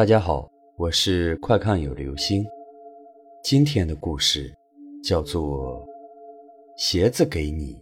[0.00, 2.42] 大家好，我是快看有流星。
[3.44, 4.50] 今天的故事
[5.04, 5.86] 叫做
[6.78, 7.74] 《鞋子给你》。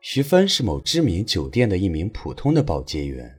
[0.00, 3.38] 徐芬是某知名酒店的一名普通的保洁员，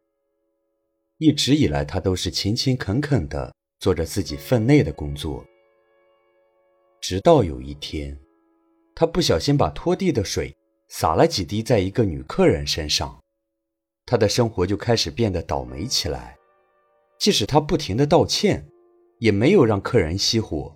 [1.17, 5.43] 一直以来，她都是勤勤恳恳的做着自己分内的工作。
[7.01, 8.15] 直到有一天，
[8.93, 10.55] 她不小心把拖地的水
[10.89, 13.19] 洒了几滴在一个女客人身上。
[14.05, 16.37] 他的生活就开始变得倒霉起来，
[17.17, 18.67] 即使他不停的道歉，
[19.19, 20.75] 也没有让客人熄火，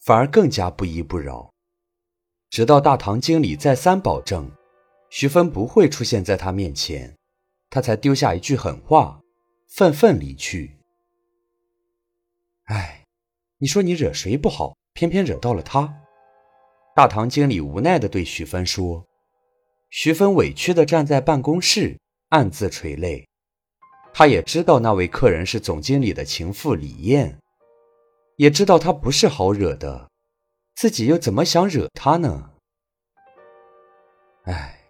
[0.00, 1.50] 反而更加不依不饶。
[2.50, 4.50] 直到大堂经理再三保证，
[5.08, 7.16] 徐芬不会出现在他面前，
[7.70, 9.20] 他才丢下一句狠话，
[9.68, 10.76] 愤愤离去。
[12.64, 13.04] 哎，
[13.58, 16.02] 你说你惹谁不好，偏偏惹到了他。
[16.96, 19.04] 大堂经理无奈的对徐芬说。
[19.90, 21.98] 徐芬委屈的站在办公室。
[22.34, 23.24] 暗自垂泪，
[24.12, 27.38] 他也知道那位客人是总经理的情妇李艳，
[28.38, 30.10] 也知道她不是好惹的，
[30.74, 32.50] 自己又怎么想惹她呢？
[34.46, 34.80] 哎，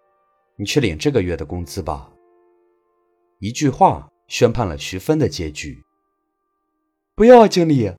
[0.56, 2.10] 你去领这个月的工资吧。
[3.40, 5.82] 一句话宣判了徐芬的结局。
[7.14, 7.92] 不要啊，经理，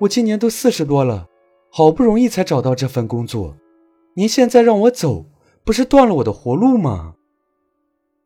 [0.00, 1.26] 我今年都四十多了，
[1.70, 3.56] 好不容易才找到这份工作，
[4.12, 5.24] 您现在让我走，
[5.64, 7.14] 不是断了我的活路吗？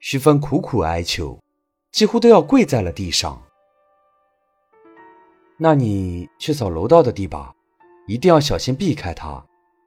[0.06, 1.41] 徐芬苦苦哀求，
[1.91, 3.42] 几乎都要跪在了地上。
[5.56, 7.55] 那你去扫楼道的地吧，
[8.06, 9.42] 一定要小心避开他，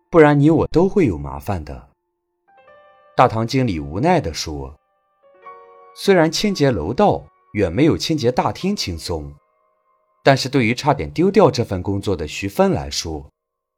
[0.10, 1.90] 不然你我都会有麻烦的。
[3.16, 4.76] 大堂经理无奈地说
[5.96, 7.24] ：“虽然清洁楼道
[7.54, 9.32] 远没有清洁大厅轻松，
[10.24, 13.30] 但是对于差点丢掉这份工作的徐芬来说，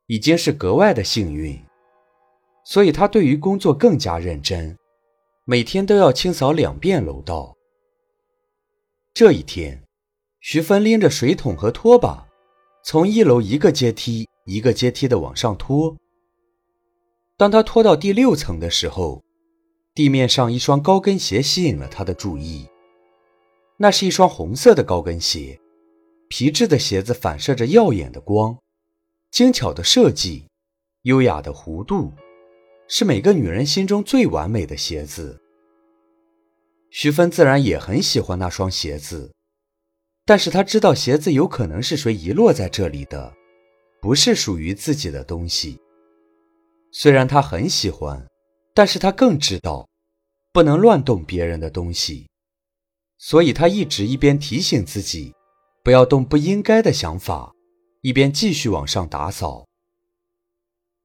[0.06, 1.62] 已经是格外的幸运，
[2.64, 4.74] 所以他对于工作更加认真。”
[5.50, 7.58] 每天都要清扫两遍楼道。
[9.16, 9.84] 这一天，
[10.42, 12.28] 徐芬拎着水桶和拖把，
[12.84, 15.98] 从一楼一个阶梯一个阶梯的往上拖。
[17.36, 19.24] 当他拖到第六层的时候，
[19.96, 22.68] 地面上一双高跟鞋吸引了他的注意。
[23.78, 25.60] 那是一双红色的高跟鞋，
[26.28, 28.56] 皮质的鞋子反射着耀眼的光，
[29.32, 30.46] 精巧的设计，
[31.02, 32.14] 优雅的弧度。
[32.92, 35.40] 是每个女人心中最完美的鞋子。
[36.92, 39.34] 徐芬自然也很喜欢那双鞋子，
[40.26, 43.34] 但是她知道鞋子有可能是谁遗落在这里的，
[44.02, 45.80] 不是属于自己的东西。
[46.92, 48.26] 虽然她很喜欢，
[48.74, 49.88] 但是她更知道，
[50.52, 52.28] 不能乱动别人的东西，
[53.18, 55.34] 所以她一直一边提醒自己，
[55.84, 57.54] 不要动不应该的想法，
[58.02, 59.66] 一边继续往上打扫。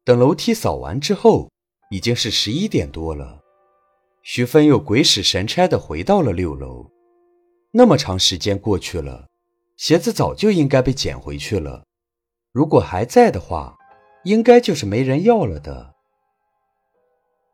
[0.05, 1.51] 等楼梯扫完之后。
[1.91, 3.44] 已经是十一点多了，
[4.27, 6.91] 徐芬又鬼使神差的回到了六楼。
[7.71, 9.29] 那么长时间过去了，
[9.77, 11.85] 鞋子早就应该被捡回去了。
[12.51, 13.77] 如果还在的话，
[14.25, 15.95] 应该就是没人要了的。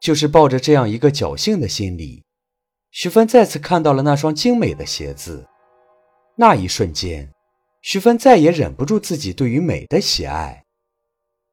[0.01, 2.23] 就是抱着这样一个侥幸的心理，
[2.93, 5.45] 徐芬再次看到了那双精美的鞋子。
[6.37, 7.29] 那一瞬间，
[7.83, 10.65] 徐芬再也忍不住自己对于美的喜爱，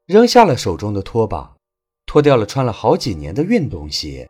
[0.06, 1.56] 扔下了手中的拖把。
[2.06, 4.30] 脱掉了穿了好几年的运动鞋，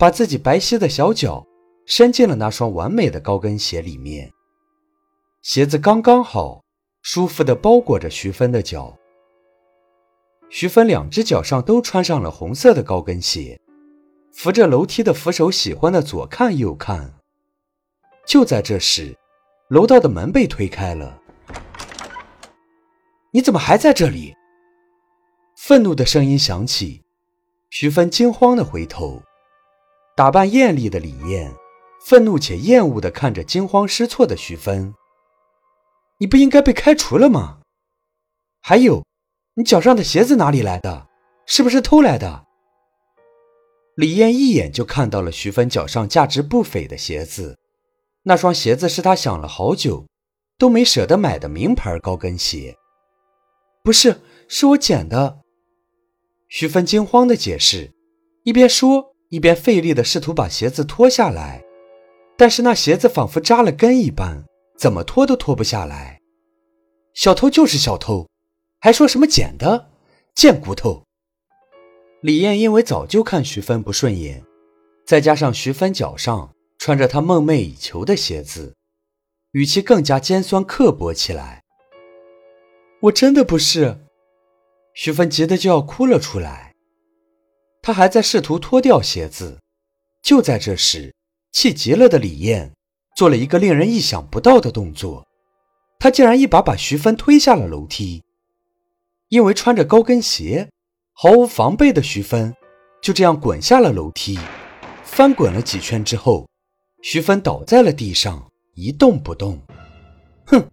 [0.00, 1.46] 把自己白皙的小脚
[1.84, 4.32] 伸进了那双完美的高跟鞋里面。
[5.42, 6.64] 鞋子刚刚好，
[7.02, 8.96] 舒服地包裹着徐芬的脚。
[10.48, 13.60] 徐芬两只脚上都穿上了红色的高跟鞋，
[14.32, 17.12] 扶着楼梯的扶手，喜欢的左看右看。
[18.24, 19.14] 就在这时，
[19.68, 21.20] 楼道的门被推开了。
[23.32, 24.34] “你怎么还在这里？”
[25.58, 27.02] 愤怒的声音响起，
[27.68, 29.22] 徐芬惊慌的回头，
[30.16, 31.54] 打扮艳丽的李艳
[32.04, 34.94] 愤怒且厌恶的看着惊慌失措的徐芬
[36.18, 37.60] ：“你不应该被开除了吗？
[38.60, 39.04] 还有，
[39.54, 41.08] 你脚上的鞋子哪里来的？
[41.46, 42.46] 是不是偷来的？”
[43.96, 47.58] 李艳一眼就看到了徐芬脚上价值不菲的鞋子，
[48.22, 50.06] 那双鞋子是她想了好久
[50.58, 52.76] 都没舍得买的名牌高跟鞋。
[53.82, 55.40] 不是，是我捡的。
[56.48, 57.92] 徐芬惊慌的解释，
[58.44, 61.64] 一边说一边费力的试图把鞋子脱下来，
[62.36, 64.44] 但是那鞋子仿佛扎了根一般，
[64.76, 66.20] 怎么脱都脱不下来。
[67.14, 68.28] 小偷就是小偷，
[68.80, 69.90] 还说什么捡的，
[70.34, 71.04] 贱骨头！
[72.22, 74.44] 李艳因为早就看徐芬不顺眼，
[75.06, 78.74] 再加上徐芬脚上穿着她梦寐以求的鞋子，
[79.52, 81.62] 语气更加尖酸刻薄起来。
[83.02, 84.00] 我真的不是。
[84.92, 86.69] 徐芬急得就要哭了出来，
[87.82, 89.58] 他还在试图脱掉鞋子。
[90.22, 91.14] 就在这时，
[91.52, 92.72] 气急了的李艳
[93.16, 95.26] 做了一个令人意想不到的动作，
[95.98, 98.22] 他竟然一把把徐芬推下了楼梯。
[99.28, 100.68] 因为穿着高跟鞋，
[101.12, 102.54] 毫无防备的徐芬
[103.00, 104.38] 就这样滚下了楼梯，
[105.04, 106.48] 翻滚了几圈之后，
[107.02, 109.60] 徐芬倒在了地上，一动不动。
[110.46, 110.68] 哼，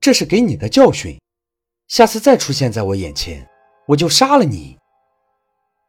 [0.00, 1.20] 这是给你的教训，
[1.88, 3.46] 下次再出现在我眼前，
[3.88, 4.78] 我就杀了你。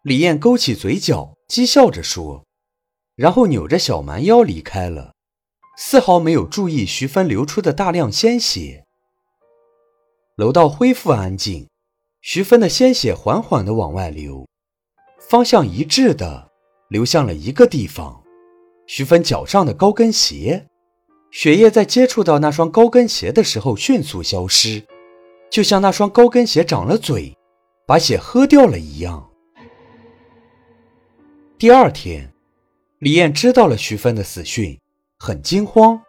[0.08, 2.46] 李艳勾起嘴角，讥笑着说，
[3.18, 5.12] 然后扭着小蛮腰离开了，
[5.78, 8.86] 丝毫没有注意徐芬流出的大量鲜血。
[10.38, 11.68] 楼道恢复安静。
[12.22, 14.48] 徐芬的鲜血缓缓地往外流，
[15.20, 16.52] 方向一致的
[16.88, 18.24] 流向了一个地方。
[18.86, 20.68] 徐芬脚上的高跟鞋，
[21.32, 24.86] 血液在接触到那双高跟鞋的时候迅速消失，
[25.52, 27.36] 就像那双高跟鞋长了嘴，
[27.86, 29.30] 把血喝掉了一样。
[31.60, 32.32] 第二天，
[33.00, 34.80] 李艳知道了徐芬的死讯，
[35.18, 36.00] 很惊慌，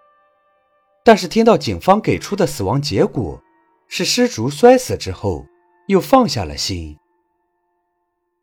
[1.03, 3.43] 但是听到警方给出的死亡结果
[3.89, 5.47] 是失足摔死之后。
[5.87, 6.99] 又放下了心，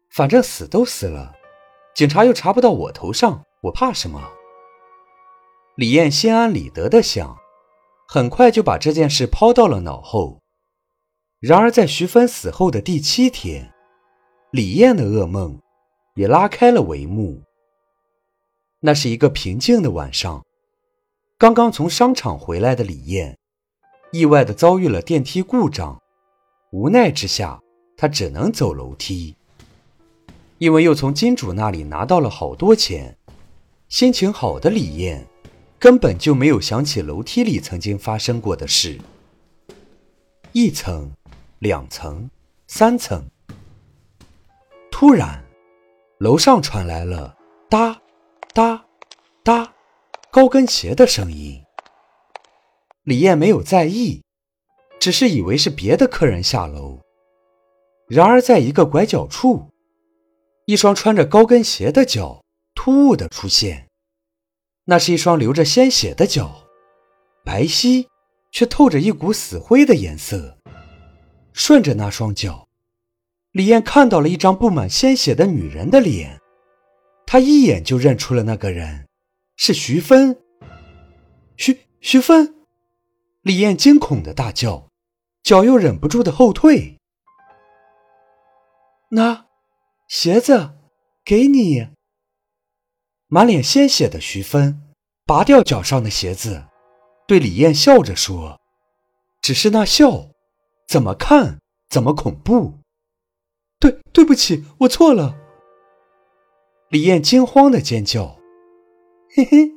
[0.09, 1.35] 反正死都死了，
[1.93, 4.19] 警察又查不到我头上，我怕什么？
[5.75, 7.37] 李艳心安理得的想，
[8.07, 10.41] 很快就把这件事抛到了脑后。
[11.39, 13.71] 然而，在徐芬死后的第七天，
[14.49, 15.61] 李艳的噩梦
[16.15, 17.41] 也拉开了帷幕。
[18.79, 20.43] 那是一个平静的晚上，
[21.37, 23.37] 刚刚从商场回来的李艳，
[24.11, 26.01] 意外的遭遇了电梯故障。
[26.71, 27.61] 无奈之下，
[27.95, 29.35] 她只能走楼梯。
[30.57, 33.17] 因为又从金主那里拿到了好多钱，
[33.89, 35.27] 心情好的李艳
[35.77, 38.99] 根本就没有想起楼梯里曾经发生过的事。
[40.53, 41.11] 一层，
[41.59, 42.29] 两层，
[42.67, 43.25] 三层。
[44.89, 45.44] 突然，
[46.19, 47.37] 楼上传来了
[47.69, 48.01] 哒
[48.53, 48.85] 哒
[49.43, 49.73] 哒
[50.31, 51.61] 高跟鞋的声音。
[53.03, 54.21] 李艳没有在意。
[54.97, 56.99] 只是以为是别的客人下楼，
[58.07, 59.69] 然而在一个拐角处，
[60.65, 63.87] 一双穿着高跟鞋的脚突兀的出现。
[64.85, 66.63] 那是一双流着鲜血的脚，
[67.43, 68.07] 白皙
[68.51, 70.57] 却透着一股死灰的颜色。
[71.53, 72.64] 顺着那双脚，
[73.55, 76.41] 李艳看到了一张布满鲜血的女人的脸，
[77.25, 79.07] 她一眼就认出了那个人，
[79.55, 80.37] 是徐芬。
[81.55, 82.53] 徐徐芬，
[83.43, 84.89] 李艳惊恐的大叫。
[85.41, 86.97] 脚又忍不住的后退。
[89.11, 89.45] 那
[90.09, 90.71] 鞋子
[91.23, 91.87] 给你。
[93.27, 94.83] 满脸鲜血的徐芬
[95.25, 96.65] 拔掉脚上的鞋子，
[97.25, 98.59] 对李艳笑着说
[99.41, 100.27] ：“只是那笑，
[100.89, 102.79] 怎么看怎么恐怖。”
[103.79, 105.35] 对，对不起，我错了。
[106.89, 108.39] 李艳惊慌的尖叫
[109.35, 109.71] ：“嘿嘿，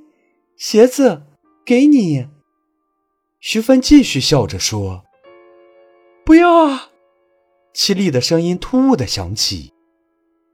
[0.57, 1.27] 鞋子
[1.65, 2.29] 给你。”
[3.41, 5.05] 徐芬继续笑着说。
[6.25, 6.91] 不要啊！
[7.73, 9.73] 凄厉的声音突兀的响起，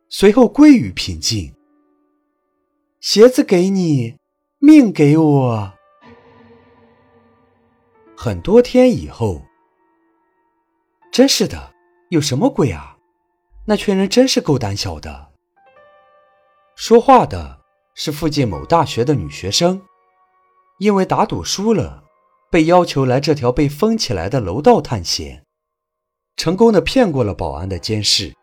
[0.09, 1.53] 随后归于平静。
[3.01, 4.17] 鞋子给你，
[4.59, 5.73] 命给我。
[8.17, 9.43] 很多天以后，
[11.11, 11.75] 真是的，
[12.11, 12.94] 有什么鬼啊？
[13.67, 15.33] 那群人真是够胆小的。
[16.77, 17.61] 说话的
[17.95, 19.81] 是附近某大学的女学生，
[20.79, 22.05] 因为打赌输了，
[22.51, 25.45] 被要求来这条被封起来的楼道探险。
[26.37, 28.35] 成功的骗过了保安的监视，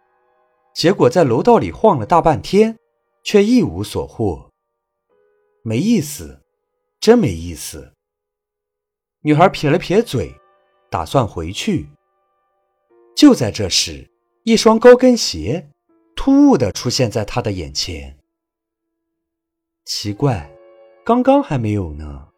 [0.73, 2.77] 结果在楼道里晃了大半天，
[3.23, 4.49] 却一无所获。
[5.63, 6.41] 没意思，
[6.99, 7.93] 真没意思。
[9.21, 10.33] 女孩撇了撇嘴，
[10.89, 11.87] 打算回去。
[13.15, 14.09] 就在这时，
[14.43, 15.69] 一双高跟鞋
[16.15, 18.17] 突兀的出现在她的眼前。
[19.85, 20.51] 奇怪，
[21.05, 22.29] 刚刚还没有呢。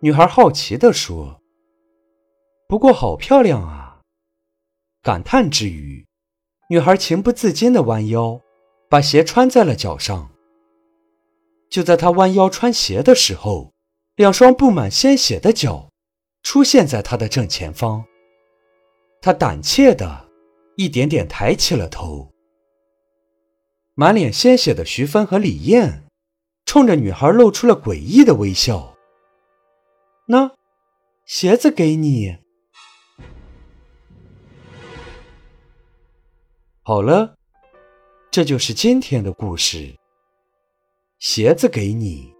[0.00, 1.42] 女孩好奇的说
[2.66, 4.00] ：“不过好漂亮啊。”
[5.02, 6.06] 感叹之余，
[6.70, 8.40] 女孩情不自禁地弯腰，
[8.88, 10.30] 把鞋穿在了脚上。
[11.68, 13.74] 就在她弯腰穿鞋的时候，
[14.16, 15.90] 两双布满鲜血的脚
[16.42, 18.06] 出现在她的正前方。
[19.20, 20.23] 她胆怯地
[20.76, 22.32] 一点点抬起了头。
[23.94, 26.04] 满脸鲜血的徐芬和李艳
[26.66, 28.96] 冲着女孩露出了诡异的微笑。
[30.26, 30.50] 那，
[31.26, 32.38] 鞋子给你。
[36.82, 37.36] 好了，
[38.32, 39.96] 这就是今天的故事。
[41.20, 42.33] 鞋子给你。